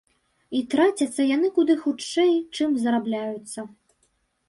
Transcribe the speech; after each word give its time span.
І 0.59 0.61
трацяцца 0.71 1.27
яны 1.35 1.53
куды 1.59 1.77
хутчэй, 1.83 2.35
чым 2.55 2.77
зарабляюцца. 2.89 3.59